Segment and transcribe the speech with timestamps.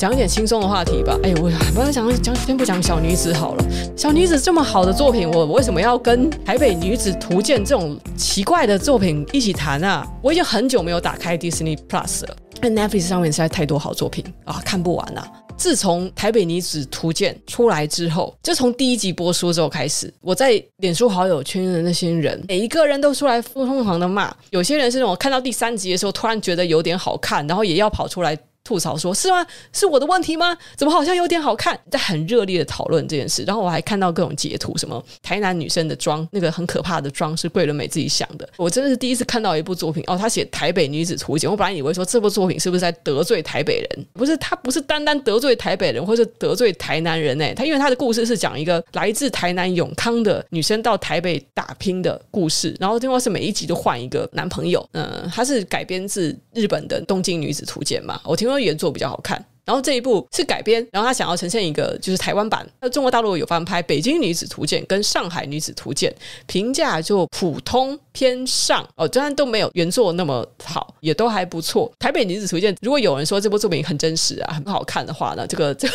[0.00, 1.14] 讲一点轻松的话题吧。
[1.22, 3.64] 哎，我不要讲讲，先不讲小女子好了。
[3.94, 10.10] 小女子这么好的作品，我为什么要跟《台北女子图鉴》这种奇怪的作品一起谈啊？
[10.22, 15.30] 我已经很久没有打开 Disney Plus 了，那 Netflix 上面实在太多好作品啊，看不完啊。
[15.58, 24.34] 自从《台北女子图鉴》出来之后，就从第一集播出之后开始，我在脸书好友圈的那些人，每一个人都出来疯狂的骂。
[24.48, 28.34] 有些人是那种看到第三集的时候，突然觉得有点好看，然后也要跑出来。
[28.70, 29.44] 吐槽说：“是吗？
[29.72, 30.56] 是我的问题吗？
[30.76, 33.42] 怎么好像有点好看？”在很热烈的讨论这件事。
[33.42, 38.48] 然后我还看到各种截图，什么台南女生的妆，那个很可怕的妆是桂纶镁自己想的。
[38.56, 44.06] 我真的是第一次看到一部作品哦，他写《台北女子图鉴》，我本来以为说这部作品是不是在得罪台北人？
[44.12, 47.52] 不是，他不是单单得罪台北人，或是得罪台南人诶。
[47.54, 54.88] 他因为他的故事是讲一个来自台南永康的女生到台北打拼的故事，然后听说是每一集都换一个男朋友。
[54.92, 58.20] 嗯，他是改编自日本的《东京女子图鉴》嘛？
[58.24, 59.44] 我听说原作比较好看。
[59.62, 66.12] 然后这一部是改编，然后他想要呈现一个就是台湾版，那中国大陆有翻拍《北京女子图鉴》跟《上海女子图鉴》，
[66.46, 71.88] 评价就普通偏上哦，虽然都没有原作那么好，也都还不错。
[72.00, 75.94] 《台北女子图鉴》如果有人说这部作品很真实啊，很好看的话呢，这个这个。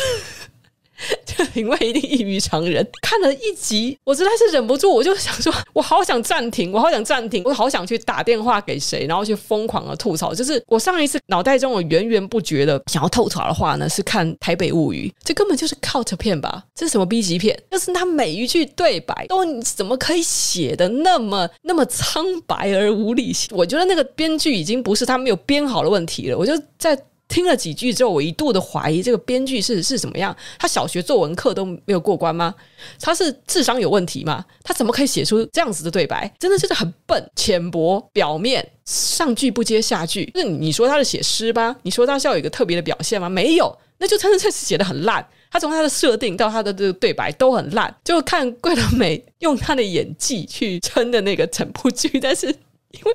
[1.26, 2.86] 这品味一定异于常人。
[3.02, 10.34] 看了一集，我实在是忍不住，我就想说，我好想暂停，我好想暂停，我好想去打电话给谁，然后去疯狂的吐槽。
[10.34, 16.64] 就是我上一次脑袋中我源源不绝的想要吐槽的话呢，是看《台北物语》，这根本就是 cult 片吧？
[16.74, 17.58] 这是什么 B 级片？
[17.70, 23.50] 就是他每一句对白都怎么可以写的那么那么苍白而无理性？
[23.56, 26.98] 我觉得那个编剧已经不是他没有编好的问题了，我就在。
[27.36, 30.34] 听了几句之后，我一度的怀疑这个编剧是是怎么样？
[30.58, 32.54] 他小学作文课都没有过关吗？
[32.98, 34.42] 他是智商有问题吗？
[34.64, 36.34] 他怎么可以写出这样子的对白？
[36.38, 40.30] 真的就是很笨、浅薄、表面，上句不接下句。
[40.34, 41.76] 那你说他是写诗吧？
[41.82, 43.28] 你说他是要有一个特别的表现吗？
[43.28, 45.28] 没有，那就真的是写得很烂。
[45.50, 52.56] 他从他的设定到他的这个对白都很烂，就看桂纶镁用他的演技去撑的那个整部剧，但是。
[52.92, 53.14] 因为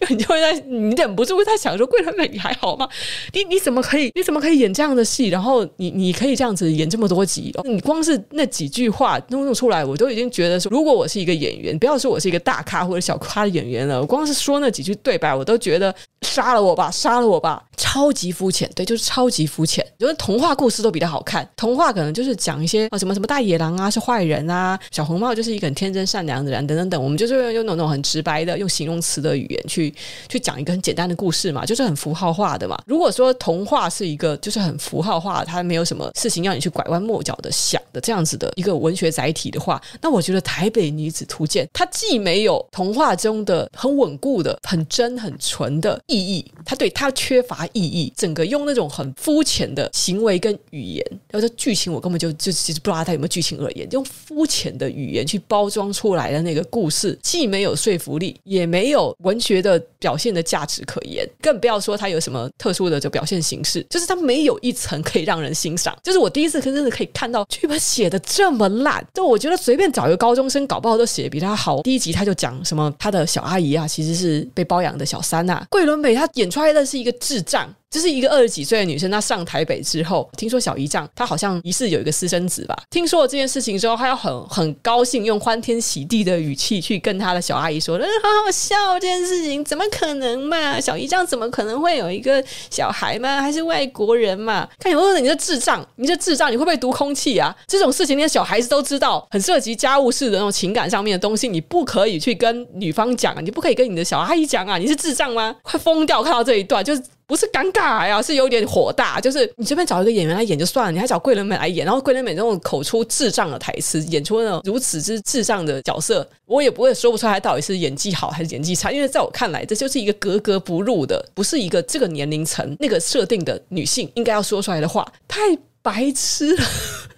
[0.00, 2.88] 就 你就会在你忍不住会在想说，桂纶镁你还好吗？
[3.32, 5.28] 你你怎么可以你怎么可以演这样的戏？
[5.28, 7.50] 然后你你可以这样子演这么多集？
[7.54, 19.84] 哦你光是那几句话弄弄出来，我都已经觉得说，如果我是一个演员，不要说我是一个大咖或者小咖的演员了，我光是说那几句对白，我都觉得杀了我吧，杀了我吧，超级肤浅，对，就是超级肤浅。
[19.98, 29.24] 觉得童话故事都比较好看，童话可能就是讲一些啊什么什么大野狼啊是坏人啊，小红帽就是一个很天真善良的人等等等，我们就是用用那种很直白的用形容词。
[29.24, 29.92] 的语去
[30.28, 32.80] 去讲一个很简单的故事嘛，就是很符号化的嘛。
[32.86, 59.14] 如果说童话是一个就是很符号化，它没有什么事情要你去拐弯抹角的想的这样子的一个文学载体的话，那我觉得《台北女子图鉴》它既没有童话中的很稳固的、很真、很纯的意义，它对它缺乏意义，整个用那种很肤浅的行为跟语言，要说剧情，我根本就就其实不知道它有没有剧情而言，用肤浅的语言去包装出来的那个故事，既没有说服力，也没有。
[59.20, 65.94] 文学的表现的价值可言，更不要说它有什么特殊的这表现形式，就是它没有一层可以让人欣赏。
[66.02, 71.82] 就是我第一次真的可以看到剧本写的这么烂，就我觉得随便找一个高中生搞不好都写比他好。
[71.82, 77.68] 第一集他就讲什么他的小阿姨啊，其实是被包养的小三呐，桂纶镁他演出来的是一个智障。
[77.94, 82.76] 就是一个二十几岁的女生，她上台北之后，听说小姨丈她好像疑似有一个私生子吧。
[82.90, 90.80] 听说了这件事情之后，她要很很高兴，用欢天喜地的语气去跟她的小阿姨说：“嗯，好好笑，这件事情怎么可能嘛？
[90.80, 93.40] 小姨丈怎么可能会有一个小孩嘛？
[93.40, 94.68] 还是外国人嘛？
[94.80, 97.54] 看有没有你的智障，你这智障，你会不会读空气啊？
[97.68, 105.54] 这种事情连小孩子都知道，很涉及家务事的那种情感上面的东西，你不可以去跟女方讲啊，你不可以跟你的小阿姨讲啊，你是智障吗？
[105.62, 106.24] 快疯掉！
[106.24, 107.02] 看到这一段就是。
[107.26, 109.20] 不是尴尬呀，是有点火大。
[109.20, 118.90] 就是你随便找一个演员来演就算了，你还找桂纶镁来演，然后桂纶镁那种口出智障的台词，演出那种如此之智障的角色，我也不会说不出来到底是演技好还是演技差。
[118.92, 125.40] 因为在我看来，这就是一个格格不入的，不是一个这个年龄层那个设定的女性应该要说出来的话，太
[125.82, 126.64] 白痴了。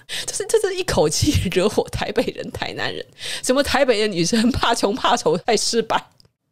[0.25, 3.05] 就是这是一口气惹火台北人、台南人，
[3.43, 6.01] 什么台北的女生怕穷怕丑太失败。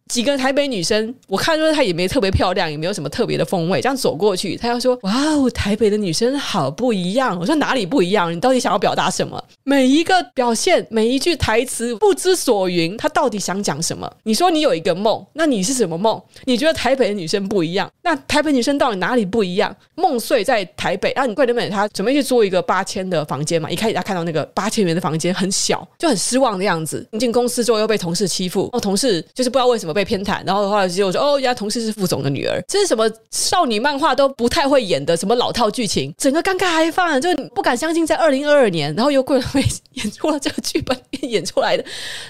[0.08, 3.80] 几个台北女生，我看说她也没特别漂亮，也没有什么特别的风味。
[3.80, 8.30] 这样走过去，她要说：“哇哦，台北的女生好不一样。”我说：“哪里不一样？
[8.30, 9.42] 你到底想要表达什么？
[9.62, 14.10] 每一个表现，每一句台词不知所云，她到底想讲什么？
[14.24, 16.20] 你说你有一个梦，那你是什么梦？
[16.44, 17.90] 你觉得台北的女生不一样？
[18.02, 19.74] 那台北女生到底哪里不一样？
[19.94, 23.70] 梦碎在台北，啊，你桂纶镁她准备去租一个八千的房间嘛？
[23.70, 27.06] 一开始她看到那个八千元的房间很小，就很失望的样子。
[27.12, 29.93] 你进公司之后又被同事欺负，哦，同事就是不知道为什么。
[29.94, 41.84] 被偏袒，然后后来结果说哦，人家同事是副总的女儿，这是什么少女漫画都不太会演的什么老套剧情，整个尴尬还放，就不敢相信在二零二二年，然后由桂纶镁演出了这个剧本演出来的，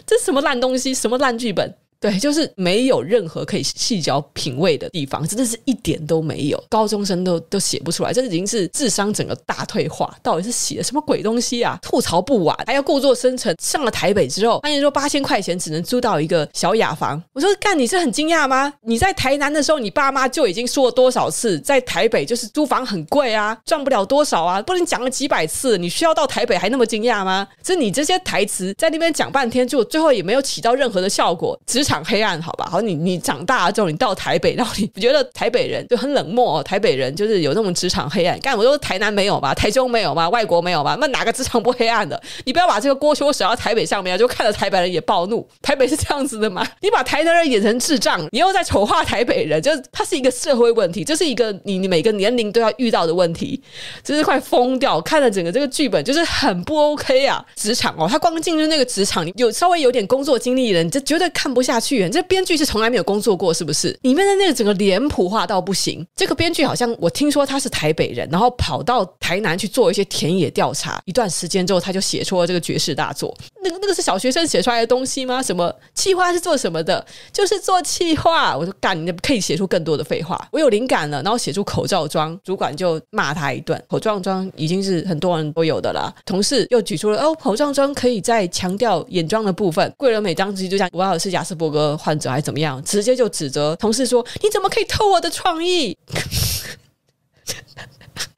[0.06, 1.74] 这什么烂东西，什么烂剧本。
[2.04, 6.64] 对，就是没有任何可以细嚼品味的地方，真的是一点都没有。
[6.68, 10.14] 高中生都都写不出来，这已经是智商整个大退化。
[10.22, 11.78] 到底是写的什么鬼东西啊？
[11.80, 13.56] 吐槽不完，还要故作深沉。
[13.58, 17.22] 上了台北之后，发现说八千块钱只能租到一个小雅房。
[17.32, 18.70] 我说干，你是很惊讶吗？
[18.82, 27.48] 你在台南的时候，你爸妈就已经说了多少次，在台北就是租房很贵啊，赚不了多少啊，不能讲了几百次，你需要到台北还那么惊讶吗？
[27.62, 31.58] 这你这些台词在那边讲半天，就最后也没有起到任何的效果。
[31.66, 31.93] 职场。
[31.94, 38.38] 场黑暗，好吧，好，你你长大了之后，你到台北，然后你觉得台北人就很冷漠，哦台北人就是有那种职场黑暗。
[38.40, 42.20] 干，我说台南没有吧，台中没有吧，外国没有吧，那哪个职场不黑暗的？
[42.44, 45.46] 你不要把这个锅球甩到台北上面，就看着台北人也暴怒。
[45.62, 46.66] 台北是这样子的吗？
[46.80, 53.62] 你把台南人演成智障，你又在丑化台北人，就是它是一个社会问题，这是一个你你每个年龄都要遇到的问题，
[54.02, 55.00] 就是快疯掉。
[55.00, 57.44] 看了整个这个剧本，就是很不 OK 啊。
[57.54, 61.83] 职场哦，他光进入那个职场，有稍微有点工作经历的人，你就绝对看不下去。
[62.10, 63.96] 这编剧是从来没有工作过，是不是？
[64.02, 66.06] 里面的那个整个脸谱化到不行。
[66.16, 73.36] 这个编剧好像我听说他是台北人，然后跑到台南去做一些田野调查，一段时间之后他就写出了这个绝世大作。
[73.62, 75.42] 那个那个是小学生写出来的东西吗？
[75.42, 77.04] 什么气话是做什么的？
[77.32, 78.56] 就是做气话。
[78.56, 80.48] 我说干，你可以写出更多的废话。
[80.52, 83.82] 我有灵感了，然后写出口罩妆，主管就骂他一顿。
[83.88, 86.14] 口罩妆已经是很多人都有的了。
[86.24, 89.92] 同事又举出了哦，口罩妆可以再强调眼妆的部分。
[89.96, 92.82] 桂纶镁当时就讲，我要的是亚斯伯个患者还怎么样？
[92.84, 95.96] 直接就指责同事说：“你怎么可以偷我的创意？”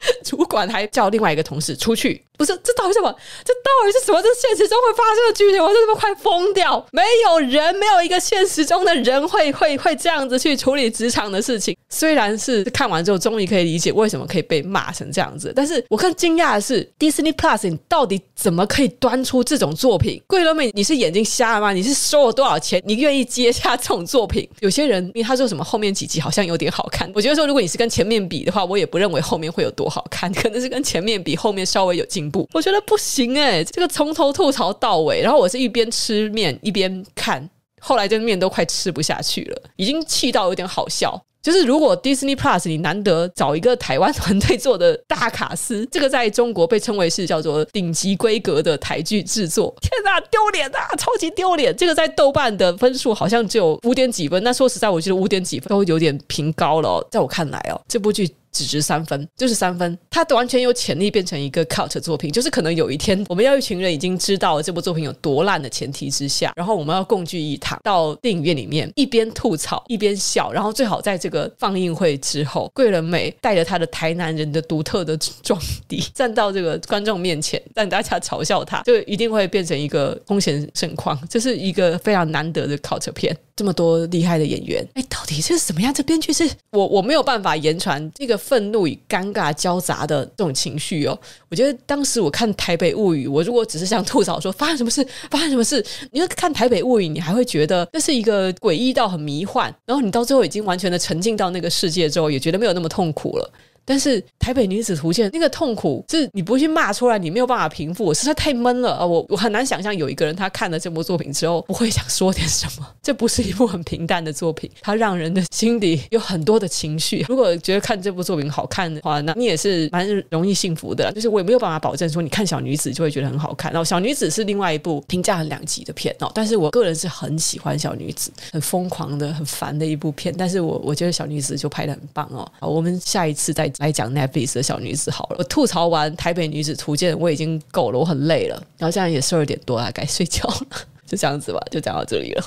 [0.24, 2.22] 主管还叫另外一个同事出去。
[2.38, 3.10] 不是，这到底什么？
[3.42, 4.20] 这到底是什么？
[4.20, 6.86] 这现实中会发生的剧情，我真的快疯掉！
[6.92, 11.74] 没有人，没有一个现实中的人会会会这样子去处理职场的事情。
[11.88, 20.20] 虽然是看完之后终于可以理解为什么可以被骂成这样子，但是我更惊讶的是，Disney Plus 你到底怎么可以端出这种作品？
[20.26, 21.72] 桂纶镁，你是眼睛瞎了吗？
[21.72, 22.82] 你是收了多少钱？
[22.84, 24.46] 你愿意接下这种作品？
[24.60, 32.46] 有些人因为他说什么后面几集好像有点好看，我觉得说如果你是跟前面比的话，我也不认为后面会有多好好看， 可能是跟前面比后面稍微有进步。
[32.52, 37.48] 我觉得不行哎、欸，这个从头吐槽到尾，然后我是一边吃面一边看，
[37.80, 41.18] 后来这个面都快吃不下去了，已经气到有点好笑。
[41.42, 51.74] 就是如果 Disney Plus 你难得找一个台湾团队做的大卡司，这个在中国被称为是叫做顶级规格的台剧制作，天哪，丢脸啊，超级丢脸！
[51.76, 57.06] 这个在豆瓣的分数好像只有五点几分，那说实在，我觉得五点几分都有点评高了。
[57.10, 58.28] 在我看来哦，这部剧。
[58.56, 59.98] 只值三分，就是三分。
[60.10, 81.18] 它完全有潜力变成一个 cult 作品，就是可能有一天，我们要一群人已经知道了这部作品有多烂的前提之下，然后我们要共聚一堂，到电影院里面一边吐槽一边笑，然后最好在这个放映会之后，桂纶镁带着他的台南人的独特的装底，站到这个观众面前，让大家嘲笑他，就一定会变成一个空前盛况。
[81.28, 83.36] 这是一个非常难得的 cult 片。
[83.56, 85.92] 这么多厉害的演员，哎，到底这是什么样？
[85.92, 91.18] 这编剧是我我没有办法言传这个愤怒与尴尬交杂的这种情绪哦。
[91.48, 103.50] 我觉得当时我看《台北物语》，我如果只是想吐槽说发生什么事， 发生什么事，你就看《台北物语》，你还会觉得这是一个诡异到很迷幻，然后你到最后已经完全的沉浸到那个世界之后，也觉得没有那么痛苦了。
[103.86, 108.04] 但是《台北女子图鉴》那个痛苦是你不去骂出来，你没有办法平复。
[108.04, 109.06] 我实在太闷了啊！
[109.06, 112.86] 我我很难想象有一个人他看了这部作品之后不会想说点什么。
[113.00, 117.24] 这不是一部很平淡的作品，它让人的心底有很多的情绪。
[117.28, 121.12] 如果觉得看这部作品好看的话，那你也是蛮容易幸福的。
[121.12, 123.72] 就是我也没有办法保证说你看小女子就会觉得很好看。
[123.72, 130.34] 然后小女子是另外一部评价很两极的片哦，但是我个人是很喜欢小女子，很疯狂的、很烦的一部片。
[130.36, 132.44] 但是我我觉得小女子就拍的很棒哦。
[132.58, 133.70] 好，我们下一次再。
[133.78, 138.56] 来讲 Netflix 的小女子好了，我吐槽完《台北女子图鉴》，我已经够了，我很累了。
[138.78, 140.66] 然后现在也十二点多了，该睡觉了，
[141.06, 142.44] 就这样子吧，就讲到这里了。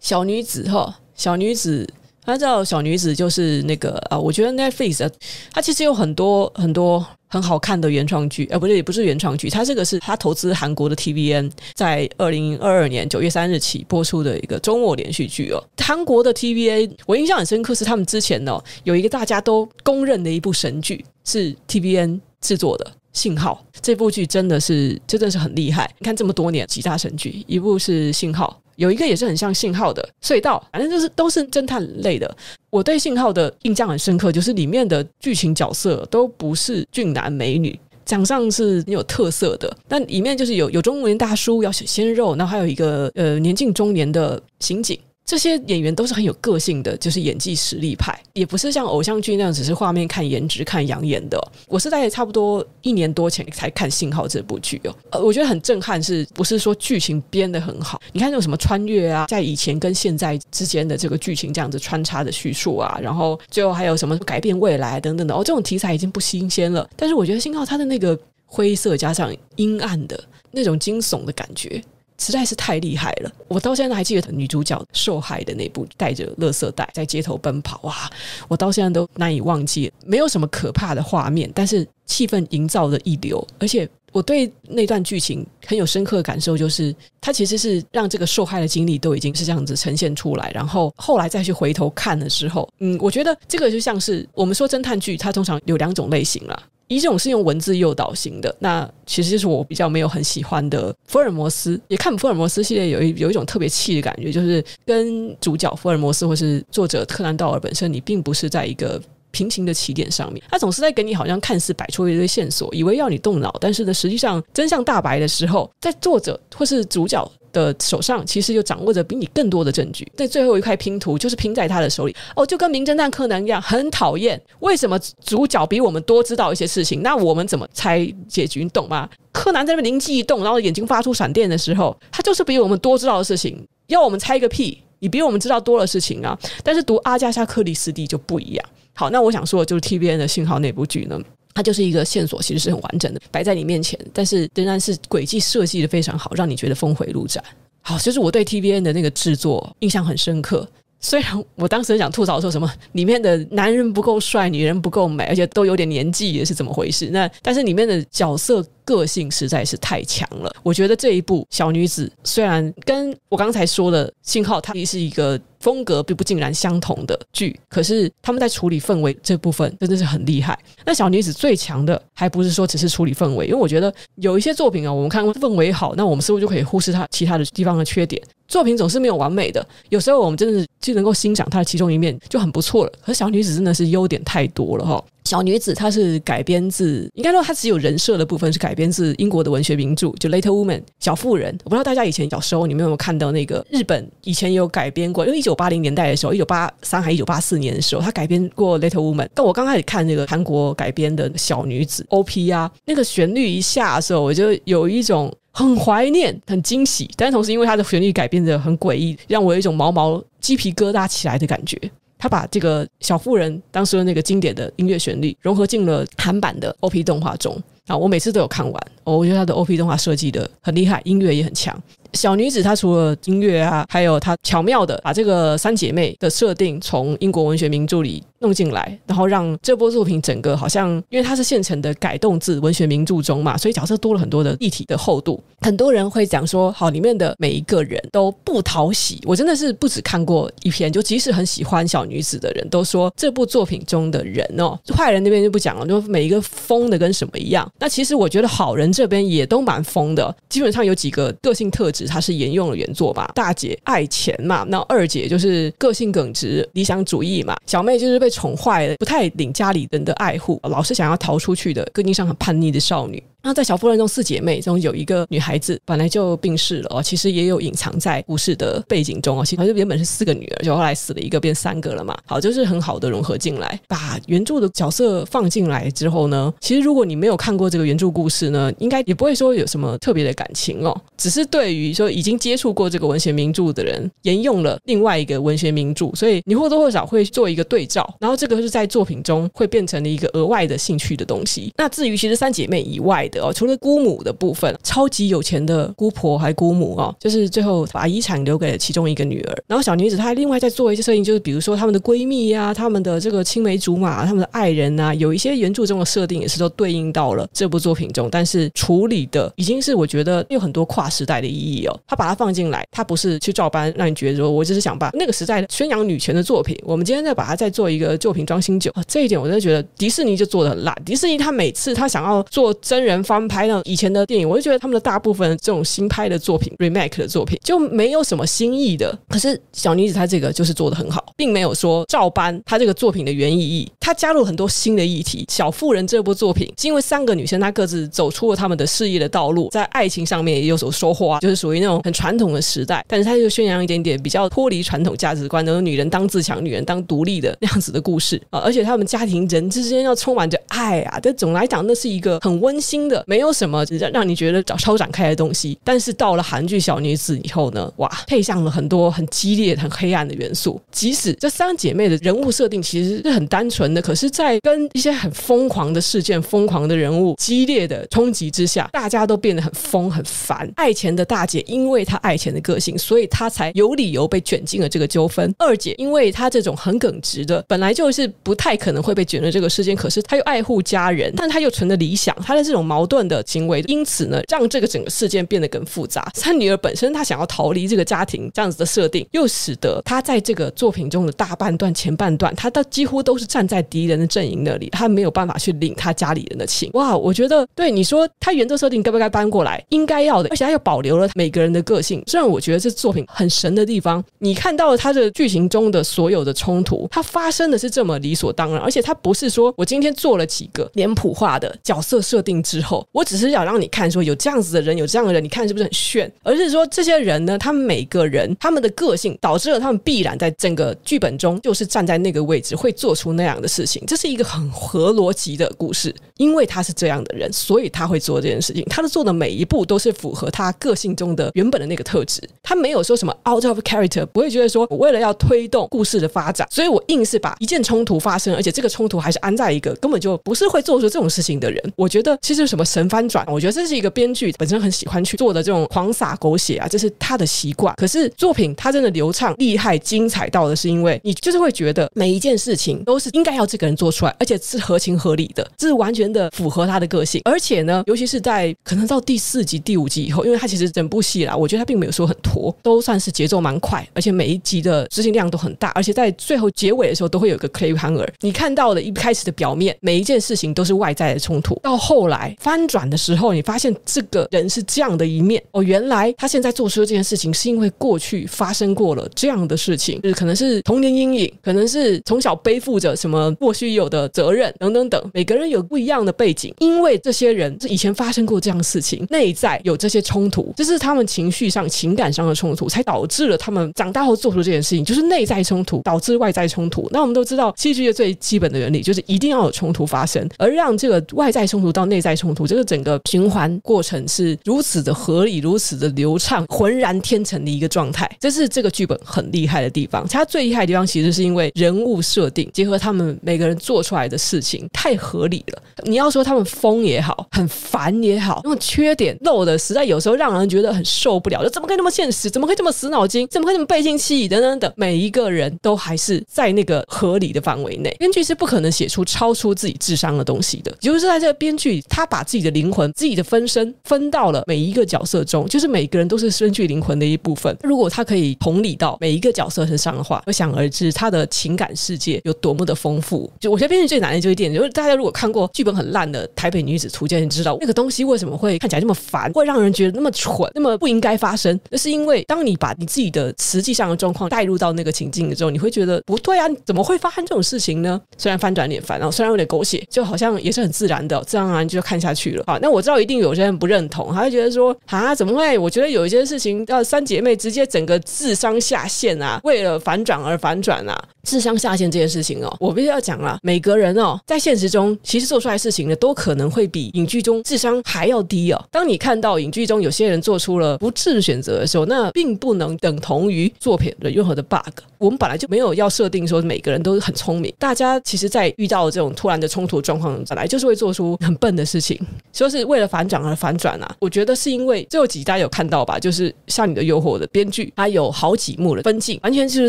[0.00, 1.88] 小女子哈，小女子，
[2.28, 5.10] 她叫小女子，就是那个啊，我觉得 Netflix
[5.50, 15.64] 它其实有很多很多很好看的原创剧，呃，不对，也不是原创剧，它这个是它投资韩国的 TVN，在二零二二年九月三日起播出的一个周末连续剧哦。
[15.78, 23.64] 韩国的 TVA，我印象很深刻，是他们之前呢有一个大家都公认的一部神剧，是 TVN 制作的《信号》。
[23.80, 25.90] 这部剧真的是真的是很厉害。
[25.98, 32.36] 你看这么多年几大神剧，一部是《信号》，有一个也是很像《信号》的《隧道》，反正就是都是侦探类的。
[32.70, 39.76] 我对《信号》的印象很深刻，就是里面的剧情角色都不是俊男美女，长相是很有特色的。
[39.88, 44.96] 但里面就是有有中年大叔要写鲜肉，然后还有一个呃年近中年的刑警。
[45.28, 51.38] 这些演员都是很有个性的，就是演技实力派，也不是像偶像剧那样只是画面看颜值看养眼的。
[51.66, 58.00] 我是在差不多一年多前才看《信号》这部剧哦，呃，我觉得很震撼，是不是说剧情编得很好？
[58.14, 66.88] 你看那种什么穿越啊，在以前跟现在之间的这个剧情这样子穿插的叙述啊，然后最后还有什么改变未来等等的哦，这种题材已经不新鲜了。
[66.96, 70.18] 但是我觉得《信号》它的那个灰色加上阴暗的
[70.52, 71.82] 那种惊悚的感觉。
[72.18, 73.32] 实在是太厉害了！
[73.46, 78.10] 我到现在还记得女主角受害的那部，带着垃圾袋在街头奔跑，哇！
[78.48, 79.90] 我到现在都难以忘记。
[80.04, 83.46] 没有什么可怕的画面，但是气氛营造的一流。
[83.60, 96.62] 而且我对那段剧情很有深刻的感受，就是它其实是让这个受害的经历都已经是这样子呈现出来，然后后来再去回头看的时候，嗯，我觉得这个就像是我们说侦探剧，它通常有两种类型啦。
[96.88, 101.80] 一种是用文字诱导型的，那其实就是我比较没有很喜欢的福尔摩斯。
[101.88, 110.42] 也看福尔摩斯系列有一有一种特别气的感觉，就是跟主角福尔摩斯或是作者柯南道尔本身，你并不是在一个平行的起点上面。
[110.50, 124.40] 他总是在给你好像看似摆出一堆线索，以为要你动脑，但是呢，实际上真相大白的时候，在作者或是主角的手上其实就掌握着比你更多的证据，在最后一块拼图就是拼在他的手里哦，就跟名侦探柯南一样，很讨厌。
[124.60, 127.02] 为什么主角比我们多知道一些事情？
[127.02, 128.62] 那我们怎么猜结局？
[128.62, 129.08] 你懂吗？
[129.32, 133.66] 柯南在那边灵机一动，然后眼睛发出闪电的时候，他就是比我们多知道的事情。
[133.88, 134.82] 要我们猜个屁？
[135.00, 136.36] 你比我们知道多的事情啊！
[136.64, 138.64] 但是读阿加莎·克里斯蒂就不一样。
[138.94, 141.16] 好，那我想说的就是 TVN 的信号那部剧呢。
[141.58, 147.44] 它就是一个线索，其实是很完整的摆在你面前，但是仍然是轨迹设计的非常好，让你觉得峰回路转。
[147.80, 150.68] 好，就是我对 TVN 的那个制作印象很深刻。
[151.00, 157.08] 虽然我当时想吐槽说什么里面的男人不够帅，女人不够美，而且都有点年纪，也是怎么回事？
[157.10, 160.50] 那但是里面的角色个性实在是太强了。
[160.62, 165.38] 我觉得这一部小女子虽然跟我刚才说的信号，它是一个。
[165.60, 170.56] 风格并不尽然相同的剧，可是他们在处理氛围这部分真的是很厉害。
[170.86, 178.22] 那小女子最强的还不是说只是处理氛围，因为我觉得有一些作品啊，我们看过氛围好，那我们似乎就可以忽视它其他的地方的缺点？
[178.46, 182.92] 作品总是没有完美的，有时候我们真的是就能够欣赏它的其中一面就很不错了。
[183.04, 185.04] 可是小女子真的是优点太多了哈。
[185.28, 191.54] 小女子她是改编自，应该说她只有人设的部分是改编自英国的文学名著，就《Little Woman》小妇人。
[191.64, 199.26] 我不知道大家以前小时候你们有没有看到那个日本以前有改编过，因为一九八零年代的时候，一九八三还一九八四年的时候，他改编过《Little Woman》。
[199.34, 211.78] 但我刚开始看那个韩国改编的小女子 OP 啊，那个旋律一下的时候，我就有一种很怀念、很惊喜，但同时因为它的旋律改编的很诡异，让我有一种毛毛鸡皮疙瘩起来的感觉。
[212.18, 217.56] 他把这个小妇人当时的那个经典的音乐旋律融合进了韩版的 OP 动画中
[217.86, 221.80] 啊，我每次都有看完，我觉得他的 OP 动画设计的很厉害，音乐也很强。
[222.14, 235.42] 小女子她除了音乐啊，还有她巧妙的把这个三姐妹的设定从英国文学名著里弄进来，然后让这部作品整个好像，因为它是现成的改动自文学名著中嘛，所以角色多了很多的立体的厚度。
[235.60, 239.20] 很多人会讲说，好，里面的每一个人都不讨喜。
[239.24, 247.68] 我真的是不止看过一篇，就即使很喜欢小女子的人都说，这部作品中的人哦，坏人那边就不讲了，就每一个疯的跟什么一样。
[247.80, 253.28] 那其实我觉得好人这边也都蛮疯的，基本上有几个个性特质，它是沿用了原作吧。
[253.34, 258.27] 大姐爱钱嘛，那二姐就是个性耿直、理想主义嘛，小妹就是被。
[258.30, 263.22] 宠坏了，不太领家里人的爱护，老是想要逃出去的，个性上很叛逆的少女。
[263.42, 269.44] 那在小妇人中四姐妹中有一个女孩子本来就病逝了哦，其实也有隐藏在故事的背景中哦。
[269.44, 272.16] 其实原本是四个女儿，就后来死了一个，变三个了嘛。
[272.26, 281.00] 好，就是很好的融合进来，把原著的角色放进来之后呢，其实如果你没有看过这个原著故事呢，应该也不会说有什么特别的感情哦。
[281.16, 291.72] 只是对于说已经接触过这个文学名著的人，沿用了另外一个文学名著，所以你或多或少会做一个对照，然后这个是在作品中会变成了一个额外的兴趣的东西。
[291.76, 299.62] 那至于其实三姐妹以外，哦，除了姑母的部分，超级有钱的姑婆还姑母哦，就是最后把遗产留给了其中一个女儿。
[299.66, 312.00] 然后小女子她还另外在做一些设定，就是比如说她们的闺蜜呀、啊，她们的这个青梅竹马，她们的爱人啊，有一些原著中的设定也是都对应到了这部作品中，但是处理的已经是我觉得有很多跨时代的意义哦。
[312.06, 320.96] 她把它放进来，她不是去照搬，让你觉得说我只是想把那个时代宣扬女权的作品，我们今天再把它再做一个作品装新酒啊，这一点我真的觉得迪士尼就做的很烂。
[321.04, 323.17] 迪士尼他每次他想要做真人。
[323.22, 329.16] 翻拍那种以前的电影，我就觉得他们的大部分这种新拍的作品、remake 的作品就没有什么新意的。
[329.28, 335.44] 可是小女子她这个就是做的很好，并没有说照搬她这个作品的原意义，她加入很多新的议题。
[335.48, 355.78] 小妇人这部作品是因为三个女生她各自走出了她们的事业的道路，在爱情上面也有所收获啊，就是属于那种很传统的时代，但是她就宣扬一点点比较脱离传统价值观的女人当自强、女人当独立的那样子的故事啊，而且他们家庭人之间要充满着爱啊，但总来讲那是一个很温馨的，没有什么让让你觉得超展开的东西。
[355.82, 360.80] 但是到了韩剧《小女子》以后呢，哇，配上了很多很激烈、很黑暗的元素。
[360.90, 370.70] 即使这三姐妹的人物设定其实是很单纯的，可是，在跟一些很疯狂的事件、疯狂的人物激烈的冲击之下，大家都变得很疯、很烦。
[370.76, 375.54] 爱钱的大姐，因为她爱钱的个性，所以她才有理由被卷进了这个纠纷。
[375.58, 386.28] 二姐，因为她这种很耿直的，本来就是不太可能会被卷入这个事件，可是她又爱护家人，但她又存着理想，她的这种矛矛盾的行为，因此呢，让这个整个事件变得更复杂。
[386.34, 396.90] 三女儿本身她想要逃离这个家庭，这样子的设定，又使得她在这个作品中的大半段、前半段，她到几乎都是站在敌人的阵营那里，她没有办法去领她家里人的情。
[396.94, 399.80] 哇，我觉得对你说，她原作设定该不该搬过来？
[399.90, 402.20] 应该要的，而且她又保留了每个人的个性。
[402.26, 416.30] 虽然我觉得这作品很神的地方，你看到了她的剧情中的所有的冲突，它发生的是这么理所当然，而且它不是说我今天做了几个脸谱化的角色设定之后，我只是想让你看说有这样子的人，有这样的人，你看是不是很炫？
[416.42, 424.02] 而是说这些人呢，他们每个人他们的个性导致了他们必然在整个剧本中就是站在那个位置，会做出那样的事情。
[424.06, 428.84] 这是一个很合逻辑的故事，因为他是这样的人，所以他会做这件事情。
[428.88, 432.40] 他的做的每一步都是符合他个性中的原本的那个特质。
[432.62, 441.92] 他没有说什么 out of character，不会觉得说我为了要推动故事的发展，所以我硬是把一件冲突发生，而且这个冲突还是安在一个根本就不是会做出这种事情的人。
[441.96, 447.94] 我觉得其实什么么神翻转，我觉得这是一个编剧本身很喜欢去做的这种狂洒狗血啊，这是他的习惯。
[447.96, 457.42] 可是作品它真的流畅、厉害、精彩到的是因为你就是会觉得每一件事情都是应该要这个人做出来，而且是合情合理的，这是完全的符合他的个性。
[457.44, 468.28] 而且呢，尤其是在可能到第四集、第五集以后，因为他其实整部戏啦，我觉得他并没有说很拖，都算是节奏蛮快，而且每一集的执行量都很大，而且在最后结尾的时候都会有一个 cliffhanger。
[468.40, 485.30] 你看到的一开始的表面，每一件事情都是外在的冲突，到后来翻转的时候，你发现这个人是这样的一面哦，原来他现在做出的这件事情是因为过去发生过了这样的事情，就是可能是童年阴影，可能是从小背负着什么莫须有的责任等等等。
[485.32, 497.08] 每个人有不一样的背景，因为这些人是以前发生过这样的事情，内在有这些冲突，这是他们情绪上、情感上的冲突，才导致了他们长大后做出这件事情，就是内在冲突导致外在冲突。
[497.12, 508.28] 那我们都知道，戏剧的最基本的原理就是一定要有冲突发生，而让这个外在冲突到内在冲突，这个整个循环过程是如此的合理、如此的流畅、浑然天成的一个状态。
[508.40, 510.26] 这是这个剧本很厉害的地方。
[510.28, 515.82] 它最厉害的地方，其实是因为人物设定结合他们每个人做出来的事情太合理了。
[516.04, 521.62] 你要说他们疯也好，很烦也好，那么缺点漏的实在有时候让人觉得很受不了。
[521.62, 522.50] 就怎么可以那么现实？
[522.50, 523.46] 怎么可以这么死脑筋？
[523.48, 524.48] 怎么可以这么背信弃义？
[524.48, 528.14] 等等等，每一个人都还是在那个合理的范围内。
[528.18, 530.94] 编剧是不可能写出超出自己智商的东西的。
[531.00, 537.76] 就是在这个编剧，他把把自己的灵魂、自己的分身分到了每一个角色中，就是每个人都是身具灵魂的一部分。
[537.82, 543.50] 如果他可以同理到每一个角色身上的话，可想而知他的情感世界有多么的丰富。
[543.58, 551.76] 就我觉得编剧最难的就是一点，就是大家如果看过剧本很烂的《台北女子图鉴》，你知道那个东西为什么会看起来这么烦，会让人觉得那么蠢，那么不应该发生。
[551.90, 558.20] 那是因为当你把你自己的实际上的状况带入到那个情境的时候，你会觉得不对啊，怎么会发生这种事情呢？
[558.36, 562.64] 虽然翻转脸烦，然后虽然有点狗血，就好像也是很自然的，自然而然就看一下下去了。
[562.66, 565.78] 好，那我知道一定有些人不认同，他会觉得说啊，怎么会？
[565.78, 578.84] 我觉得有一些事情，要三姐妹直接整个智商下线啊，为了反转而反转啊，智商下线这件事情哦，我必须要讲了，每个人哦，在现实中其实做出来事情呢，都可能会比影剧中智商还要低哦。
[578.90, 584.78] 当你看到影剧中有些人做出了不智选择的时候，那并不能等同于作品的任何的 bug。
[585.18, 592.17] 我们本来就没有要设定说每个人都很聪明，大家其实，在遇到这种突然的冲突状况，本来就是会做出很笨的事情，
[592.52, 594.16] 说是为了反转而反转啊。
[594.20, 599.88] 我觉得是因为最后几集大家有看到吧，就是《夏女的诱惑》的编剧，他有好几幕的分镜，完全就是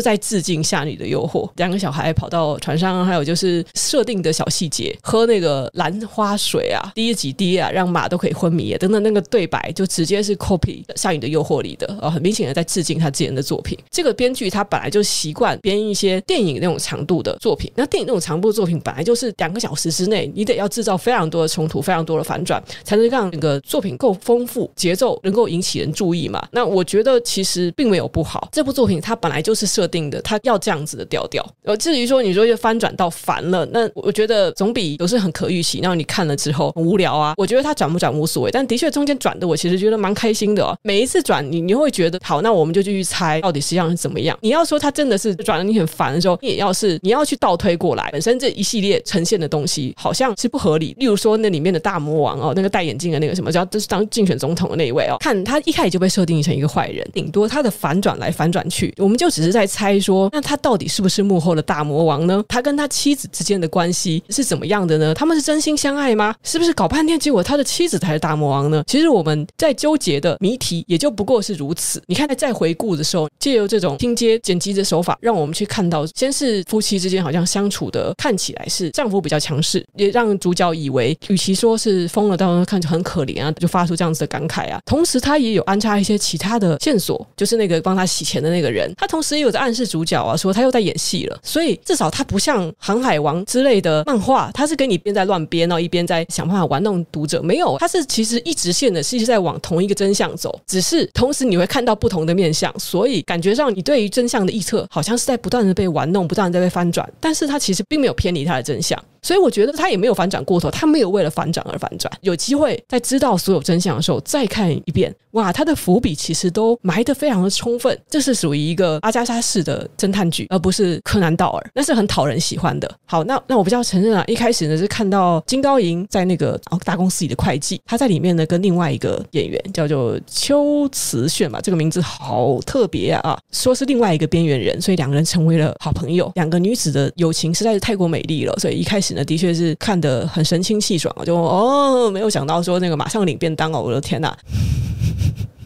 [0.00, 1.46] 在致敬《夏女的诱惑》。
[1.56, 13.78] 两个小孩跑到船上，还有就是设定的小细节，喝那个兰花水啊，滴几滴啊，让马都可以昏迷啊，等等，那个对白就直接是 copy《夏女的诱惑》里的，啊，很明显的在致敬他之前的作品。
[13.90, 26.46] 这个编剧他本来就习惯编一些电影那种长度的作品，那电影那种长度的作品本来就是两个小时之内，你得要制造非常多的冲突，非常多的的反转，才能让整个作品够丰富，节奏能够引起人注意嘛。
[26.52, 31.44] 那我觉得其实并没有不好，这部作品它本来就是设定的，它要这样子的调调。
[31.64, 37.34] 而至于说你说就翻转到烦了，那我觉得总比都是很可预期，然后你看了之后很无聊啊。
[37.36, 40.76] 我觉得它转不转无所谓，但的确中间转的我其实觉得蛮开心的哦。
[40.82, 44.36] 每一次转你你会觉得好，那我们就继续猜到底实际上是怎么样。
[44.40, 50.94] 你要说它真的是转的你很烦的时候，你也要是你要去倒推过来，本身这一系列呈现的东西好像是不合理。
[50.98, 62.42] 例如说那里面的大魔魔王哦，那个戴眼镜的那个什么叫就是当竞选总统的那一位哦，看他一开始就被设定成一个坏人，顶多他的反转来反转去，我们就只是在猜说，那他到底是不是幕后的大魔王呢？
[62.48, 65.14] 他跟他妻子之间的关系是怎么样的呢？
[65.14, 66.34] 他们是真心相爱吗？
[66.42, 68.82] 是不是搞半天结果他的妻子才是大魔王呢？
[68.86, 72.02] 其实我们在纠结的谜题也就不过是如此。
[72.06, 84.80] 你看在再回顾的时候，借由这种拼接剪辑的手法，让我们去看到，先是夫妻之间好像相处的看起来是丈夫比较强势，也让主角以为，与其说是疯了，到看着很可怜啊，就发出这样子的感慨啊。
[84.84, 91.38] 同时，他也有安插一些其他的线索，就是那个帮他洗钱的那个人，他同时也有在暗示主角啊，说他又在演戏了。
[91.42, 97.42] 所以至少他不像《航海王》之类的漫画，他是跟你边在乱编，然后一边在想办法玩弄读者。
[97.42, 109.02] 没有，他是其实一直线的，是一直在往同一个真相走，只是同时你会看到不同的面相，所以感觉上你对于真相的预测好像是在不断的被玩弄，不断的在被翻转，但是他其实并没有偏离他的真相。
[109.22, 112.12] 所以我觉得他也没有反转过头，他没有为了反转而反转。
[112.20, 117.98] 有机会在知道所有真相的时候再看一遍，哇，他的伏笔其实都埋得非常的充分。
[118.08, 122.92] 这是属于一个阿加莎式的侦探剧，而不是柯南道尔，那是很讨人喜欢的。
[123.06, 136.30] 好，那那我比较承认啊，一开始呢是看到金高银在那个哦大公司里的会计，他在里面呢跟另外一个演员叫做秋瓷炫吧，这个名字好特别啊，说是另外一个边缘人，所以两个人成为了好朋友。
[136.34, 139.24] 两个女子的友情实在是太过美丽了，所以一开始呢。
[139.30, 141.79] 的确是看得很神清气爽，就哦，
[142.10, 144.36] 没有想到说那个马上领便当哦，我的天哪！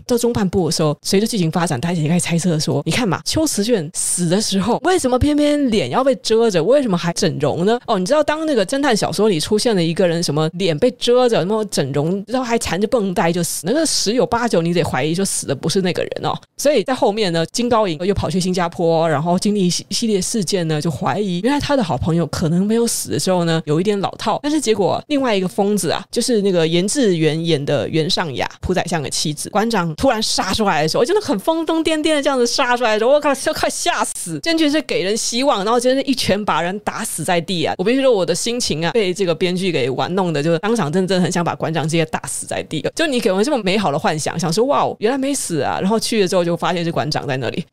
[0.06, 6.62] 到中半部的时候，随着剧情发展，大家也开始猜测说：“你看嘛，秋瓷炫死的时候，为什么偏偏脸要被遮着？
[6.62, 16.34] 为什么还整容呢？”哦，你知道，当那个侦探小说里出现了一个人，什么脸被遮着，然后整容，然后还缠着绷带就死，那个十有八九你得怀疑说死的不是那个人哦。
[16.56, 24.38] 所以在后面呢，金高银又跑去新加坡，然后经历一系列事件呢，就怀疑原来他的好朋友可能没有死的时候呢，有一点老套。
[24.42, 29.93] 但是结果另外一个疯子啊，就是那个严志源演的袁尚雅，朴宰相的妻子，馆长。
[29.96, 34.38] 突然杀出来的时候，我真的很疯疯癫癫的这样子杀出来的时候，我靠，要快吓死！
[34.40, 37.74] 真的是给人希望，然后真的一拳把人打死在地啊！
[37.78, 42.84] 我必须说，我的心情啊，被这个编剧给玩弄的，就是当场真的很想把馆长直接打死在地。
[42.94, 45.78] 就你给我们这么美好的幻想，想说哇，原来没死啊！
[45.80, 47.64] 然后去了之后就发现是馆长在那里。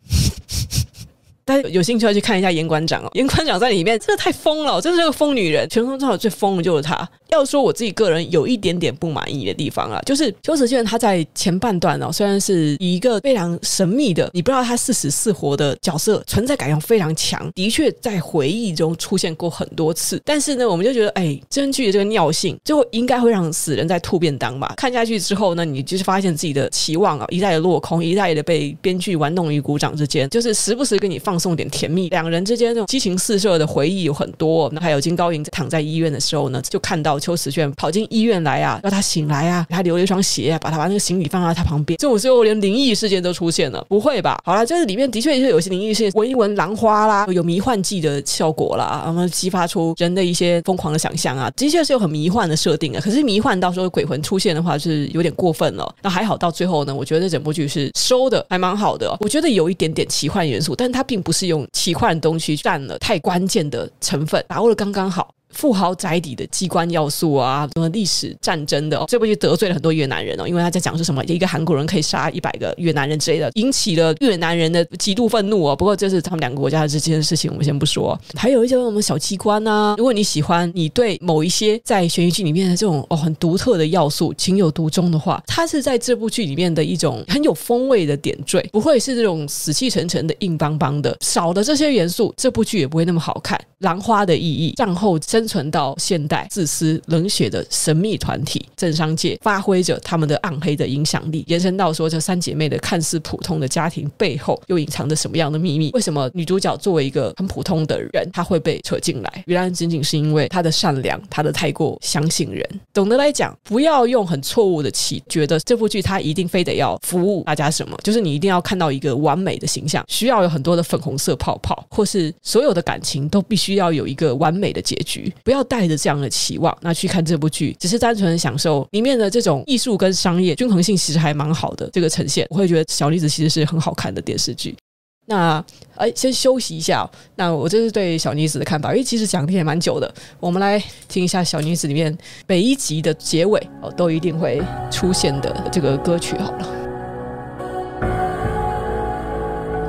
[1.43, 5.67] 大家有兴趣要去看一下严馆长哦，严馆长在里面真的太疯了，真的是个疯女人。
[5.67, 7.07] 全中最疯的就是她。
[7.31, 20.21] 要说我自己个人有一点点不满意的地方啊，就是秋瓷炫他在前半段哦，虽然是以一个非常神秘的，你不知道他是死是活的角色，存在感又非常强，的确在回忆中出现过很多次。
[20.25, 24.73] 但是呢，我们就觉得，哎，真剧的这个尿性，最后应该会让死人在吐便当吧？
[24.75, 34.69] 看下去之后呢，你就是发现自己的期望啊，一再的落空，一再的被编剧玩弄于股掌之间，就是时不时给你放送点甜蜜，两人之间那种激情四射的回忆有很多。
[34.73, 37.20] 那还有金高银躺在医院的时候呢，就看到。
[37.21, 41.95] 秋瓷炫跑进医院来啊，让他醒来啊，给他留了一双鞋啊，把他把那个行李放在他旁边。
[41.97, 44.41] 这种时候连灵异事件都出现了，不会吧？
[44.43, 52.99] 好了，这里面的确是有些灵异事件，闻一闻兰花啦，有迷幻剂的效果啦，然后激发出人的一些疯狂的想象啊，的确是有很迷幻的设定啊。
[52.99, 55.95] 可是迷幻到时候鬼魂出现的话，是有点过分了。
[56.01, 59.15] 那还好，到最后呢，我觉得这整部剧是收的还蛮好的。
[59.19, 65.33] 我觉得有一点点奇幻元素，但它并不是用奇幻的东西占了太关键的成分，把握的刚刚好。
[65.53, 75.75] 富豪宅邸的机关要素啊，什么历史战争的哦，这部剧得罪了很多越南人哦，因为他在讲是什么，一个韩国人可以杀一百个越南人之类的，引起了越南人的极度愤怒哦。
[75.75, 78.19] 不过这是他们两个国家之间的事情，我们先不说。
[78.35, 91.15] 还有一些什么小机关啊，如果你喜欢，你对某一些在悬疑剧里面的这种哦很独特的要素情有独钟的话，它是在这部剧里面的一种很有风味的点缀，不会是这种死气沉沉的硬邦邦的。
[91.21, 93.59] 少了这些元素，这部剧也不会那么好看。
[93.79, 105.89] 兰花的意义，战后生生存到现代，自私冷血的神秘团体，政商界发挥着他们的暗黑的影响力，延伸到说这三姐妹的看似普通的家庭背后，又隐藏着什么样的秘密？
[105.93, 109.43] 为什么女主角作为一个很普通的人，她会被扯进来？
[109.47, 112.63] 原来仅仅是因为她的善良，她的太过相信人。
[112.93, 123.71] 总的来讲，不要用很错误的期，觉得这部剧它一定非得要服务大家什么，就是你一定要看到一个完美的形象，需要有很多的粉红色泡泡，或是所有的感情都必须。
[123.71, 131.89] 要有一个完美的结局，剧，不要带着这样的期望那去看这部剧，只是单纯享受里面的这种艺术跟商业均衡性，其实还蛮好的。
[131.91, 134.75] 这个呈现，我会觉得《小女子》其实是很好看的电视剧。
[135.27, 135.63] 那
[135.95, 137.09] 哎，先休息一下。
[137.35, 140.11] 那我这是对《小女子》的看法，因为其实讲的也蛮久的。
[140.39, 142.17] 我们来听一下《小女子》里面
[142.47, 146.35] 每一集的结尾哦，都一定会出现的这个歌曲。
[146.37, 146.67] 好了，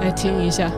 [0.03, 0.71] 来听一下。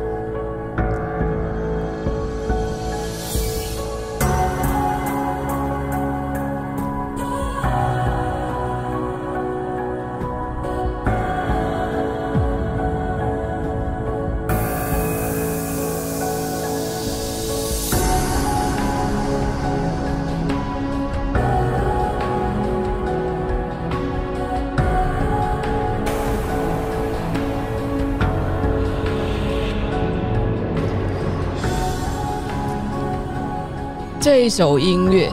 [34.36, 35.30] 这首音乐，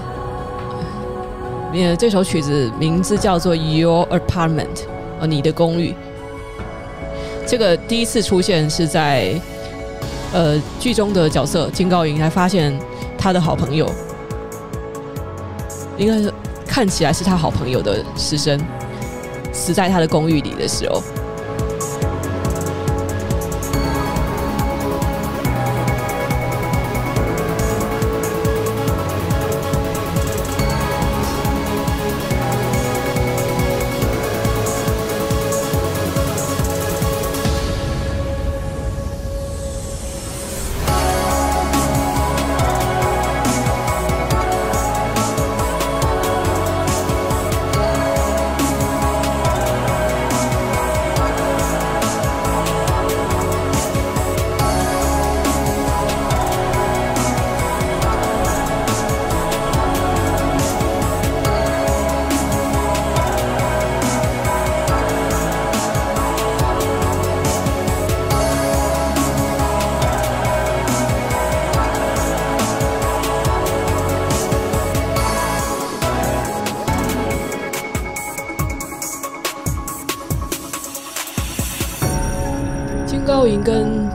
[1.73, 4.75] 呃，这首曲子名字叫做《Your Apartment》，
[5.19, 5.95] 哦，你的公寓。
[7.47, 9.33] 这个第一次出现是在
[10.31, 12.77] 呃剧中的角色金高银才发现
[13.17, 13.89] 他的好朋友，
[15.97, 16.31] 应该是
[16.67, 18.61] 看起来是他好朋友的师生
[19.51, 21.01] 死在他的公寓里的时候。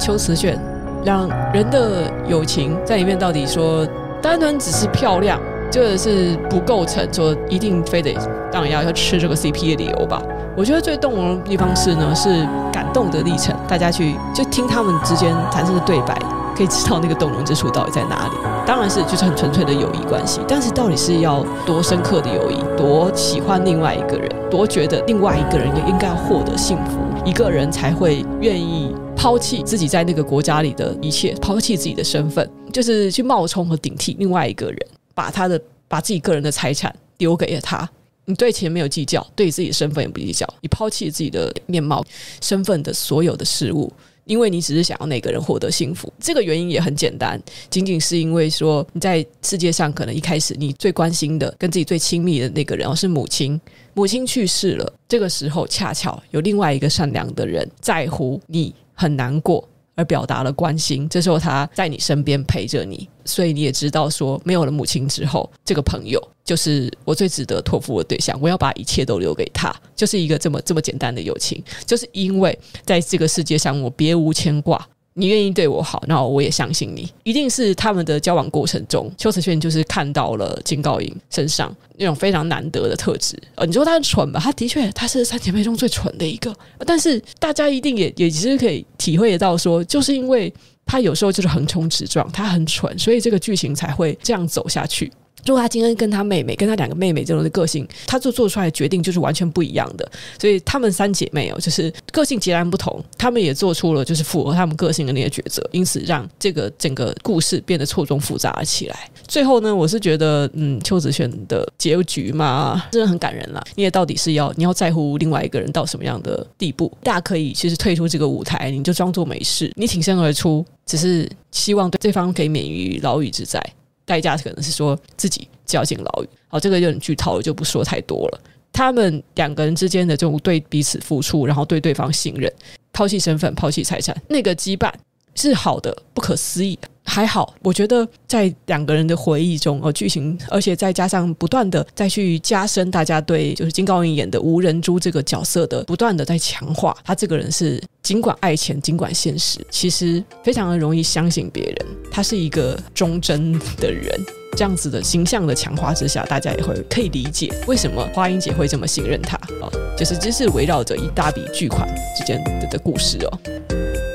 [0.07, 0.57] 秋瓷炫
[1.03, 3.85] 两人的友情在里面，到底说
[4.23, 5.37] 单纯只是漂亮，
[5.69, 8.15] 这个是不构成说一定非得
[8.53, 10.23] 当然要要吃这个 CP 的理由吧？
[10.57, 13.53] 我觉得最动容的地方是呢，是感动的历程。
[13.67, 16.17] 大家去就听他们之间产生的对白，
[16.57, 18.37] 可以知道那个动容之处到底在哪里。
[18.67, 28.95] 当然是就是很纯粹的友谊关系，但是到底是要多深刻的友谊，多喜欢另外一个人，多觉得另外一个人也应该要获得幸福，一个人才会愿意。
[29.17, 34.79] 抛弃自己在那个国家里的一切，抛弃自己的身份，就是去冒充和顶替另外一个人，
[35.15, 37.89] 把他的把自己个人的财产丢给了他。
[38.27, 42.05] 你对钱没有计较，对自己的身份也不计较，你抛弃自己的面貌、
[42.43, 43.91] 身份的所有的事物，
[44.27, 46.13] 因为你只是想要那个人获得幸福。
[46.21, 53.59] 这个原因也很简单，仅仅是因为说你在世界上可能一开始你最关心的、跟自己最亲密的那个人，哦是母亲。
[53.95, 58.75] 母亲去世了，这个时候恰巧有另外一个善良的人在乎你。
[58.99, 61.09] 很难过，而表达了关心。
[61.09, 68.39] 这时候他在你身边陪着你，所以你也知道说，没有了母亲之后，这个朋友就是我最值得托付的对象。
[68.41, 71.61] 我要把一切都留给他，就是一个这么这么简单的友情。
[71.85, 74.87] 就是因为在这个世界上，我别无牵挂。
[75.19, 77.11] 你愿意对我好，那我也相信你。
[77.25, 83.35] 一定是他们的交往过程中，秋瓷炫就是看到了金高银身上那种非常难得的特质。
[83.55, 84.39] 呃，你说他蠢吧？
[84.39, 86.55] 他的确，他是三姐妹中最蠢的一个。
[86.87, 90.53] 但是大家一定也也其实可以体会得到，说就是因为
[90.85, 95.11] 他有时候就是横冲直撞，他很蠢，所以这个剧情才会这样走下去。
[95.47, 100.11] 如果他今天跟他妹妹，跟他两个妹妹这种的个性，他做做出来的决定就是完全不一样的。
[100.39, 109.11] 所以他们三姐妹哦，就是个性截然不同，他们也做出了就是符合他们个性的那些抉择，因此让这个整个故事变得错综复杂了起来。
[109.27, 113.63] 最后呢，我是觉得，嗯，邱子炫的结局嘛，真的很感人了。
[113.75, 116.93] 你也到底是要你要在乎另外一个人到什么样的地步？
[117.03, 123.61] 大家可以其实退出这个舞台，你就装作没事，你挺身而出，只是希望对对方可以免于牢狱之灾。
[124.07, 128.41] 代价可能是说自己就要进牢狱，好，这个有点剧透，就不说太多了。
[128.73, 132.51] 他们两个人之间的这种对彼此付出，然后对对方信任，
[132.93, 134.93] 抛弃身份，抛弃财产，那个羁绊
[135.35, 136.89] 是好的，不可思议的。
[137.07, 151.77] 还好，我觉得在两个人的回忆中，呃，剧情，而且再加上不断的再去加深大家对就是金高银演的吴仁珠这个角色的不断的在强化，他这个人是尽管爱钱，尽管现实，其实非常的容易相信别人，
[152.11, 154.09] 他是一个忠贞的人。
[154.57, 159.71] 这样子的形象的强化之下，大家也会可以理解为什么花英姐会这么信任他哦。
[159.99, 164.06] 就是这是围绕着一大笔巨款之间的的故事哦。